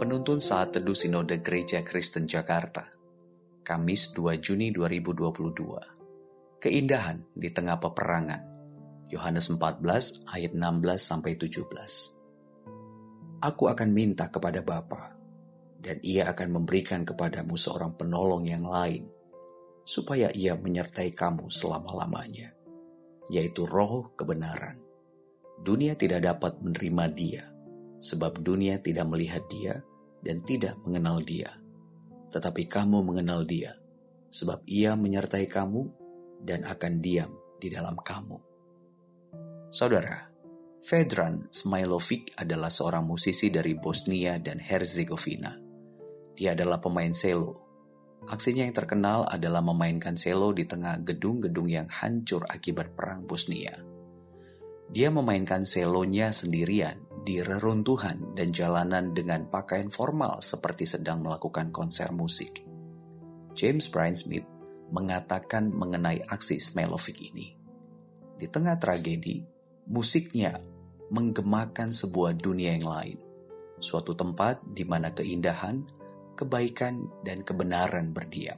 [0.00, 2.88] Penuntun Saat Teduh Sinode Gereja Kristen Jakarta
[3.60, 8.40] Kamis 2 Juni 2022 Keindahan di tengah peperangan
[9.12, 15.20] Yohanes 14 ayat 16-17 Aku akan minta kepada Bapa
[15.76, 19.04] dan ia akan memberikan kepadamu seorang penolong yang lain
[19.84, 22.56] supaya ia menyertai kamu selama-lamanya
[23.28, 24.80] yaitu roh kebenaran.
[25.60, 27.52] Dunia tidak dapat menerima dia
[28.00, 29.84] sebab dunia tidak melihat dia
[30.20, 31.48] dan tidak mengenal Dia,
[32.32, 33.72] tetapi kamu mengenal Dia,
[34.28, 35.82] sebab Ia menyertai kamu
[36.44, 38.38] dan akan diam di dalam kamu.
[39.70, 40.30] Saudara,
[40.80, 45.52] Vedran Smailovic adalah seorang musisi dari Bosnia dan Herzegovina.
[46.32, 47.68] Dia adalah pemain selo.
[48.24, 53.76] Aksinya yang terkenal adalah memainkan selo di tengah gedung-gedung yang hancur akibat perang Bosnia.
[54.90, 62.08] Dia memainkan selonya sendirian di reruntuhan dan jalanan dengan pakaian formal seperti sedang melakukan konser
[62.16, 62.64] musik.
[63.52, 64.46] James Bryan Smith
[64.90, 67.54] mengatakan mengenai aksi Smelovic ini.
[68.40, 69.44] Di tengah tragedi,
[69.92, 70.56] musiknya
[71.12, 73.18] menggemakan sebuah dunia yang lain,
[73.76, 75.84] suatu tempat di mana keindahan,
[76.38, 78.56] kebaikan, dan kebenaran berdiam.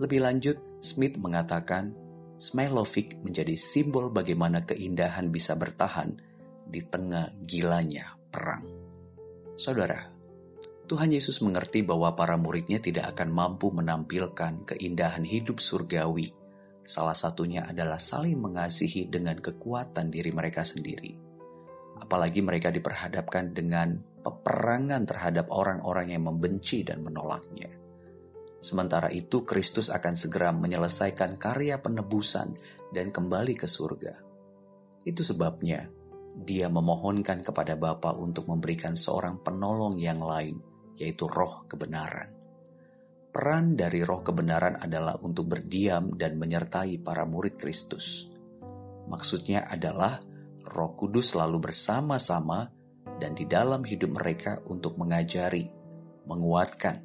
[0.00, 1.92] Lebih lanjut, Smith mengatakan,
[2.40, 6.29] Smelovic menjadi simbol bagaimana keindahan bisa bertahan
[6.70, 8.64] di tengah gilanya perang.
[9.58, 10.20] Saudara,
[10.90, 16.34] Tuhan Yesus mengerti bahwa para muridnya tidak akan mampu menampilkan keindahan hidup surgawi.
[16.82, 21.14] Salah satunya adalah saling mengasihi dengan kekuatan diri mereka sendiri.
[22.02, 27.70] Apalagi mereka diperhadapkan dengan peperangan terhadap orang-orang yang membenci dan menolaknya.
[28.58, 32.58] Sementara itu, Kristus akan segera menyelesaikan karya penebusan
[32.90, 34.14] dan kembali ke surga.
[35.06, 35.99] Itu sebabnya
[36.40, 40.56] dia memohonkan kepada Bapa untuk memberikan seorang penolong yang lain,
[40.96, 42.32] yaitu roh kebenaran.
[43.30, 48.32] Peran dari roh kebenaran adalah untuk berdiam dan menyertai para murid Kristus.
[49.06, 50.18] Maksudnya adalah
[50.66, 52.72] roh kudus selalu bersama-sama
[53.22, 55.68] dan di dalam hidup mereka untuk mengajari,
[56.26, 57.04] menguatkan,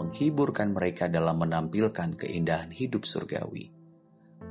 [0.00, 3.68] menghiburkan mereka dalam menampilkan keindahan hidup surgawi.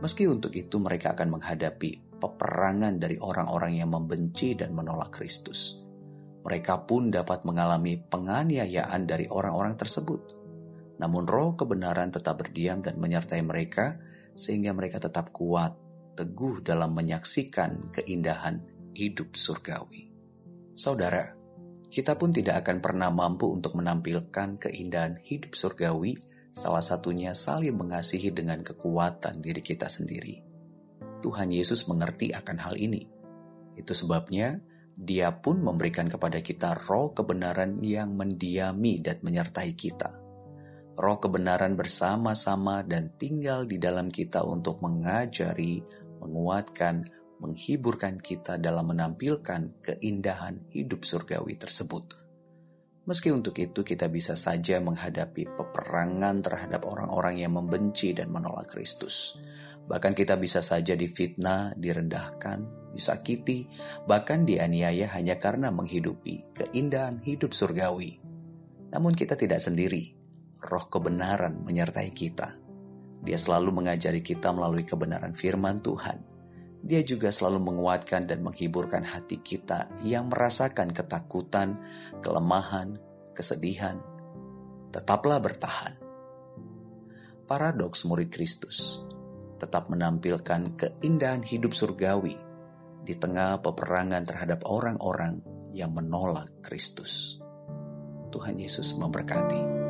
[0.04, 5.84] Meski untuk itu mereka akan menghadapi peperangan dari orang-orang yang membenci dan menolak Kristus.
[6.46, 10.38] Mereka pun dapat mengalami penganiayaan dari orang-orang tersebut.
[11.02, 13.98] Namun roh kebenaran tetap berdiam dan menyertai mereka
[14.38, 15.74] sehingga mereka tetap kuat,
[16.14, 18.62] teguh dalam menyaksikan keindahan
[18.94, 20.14] hidup surgawi.
[20.78, 21.34] Saudara,
[21.90, 26.14] kita pun tidak akan pernah mampu untuk menampilkan keindahan hidup surgawi,
[26.54, 30.45] salah satunya saling mengasihi dengan kekuatan diri kita sendiri.
[31.26, 33.02] Tuhan Yesus mengerti akan hal ini.
[33.74, 34.62] Itu sebabnya
[34.94, 40.22] dia pun memberikan kepada kita roh kebenaran yang mendiami dan menyertai kita.
[40.96, 45.82] Roh kebenaran bersama-sama dan tinggal di dalam kita untuk mengajari,
[46.22, 47.02] menguatkan,
[47.42, 52.22] menghiburkan kita dalam menampilkan keindahan hidup surgawi tersebut.
[53.10, 59.42] Meski untuk itu kita bisa saja menghadapi peperangan terhadap orang-orang yang membenci dan menolak Kristus
[59.86, 63.70] Bahkan kita bisa saja difitnah, direndahkan, disakiti,
[64.10, 68.18] bahkan dianiaya hanya karena menghidupi keindahan hidup surgawi.
[68.90, 70.18] Namun kita tidak sendiri.
[70.66, 72.58] Roh kebenaran menyertai kita.
[73.22, 76.26] Dia selalu mengajari kita melalui kebenaran firman Tuhan.
[76.82, 81.78] Dia juga selalu menguatkan dan menghiburkan hati kita yang merasakan ketakutan,
[82.26, 82.98] kelemahan,
[83.38, 84.02] kesedihan.
[84.90, 85.98] Tetaplah bertahan.
[87.46, 89.06] Paradoks murid Kristus
[89.56, 92.36] tetap menampilkan keindahan hidup surgawi
[93.06, 95.40] di tengah peperangan terhadap orang-orang
[95.76, 97.38] yang menolak Kristus.
[98.34, 99.85] Tuhan Yesus memberkati.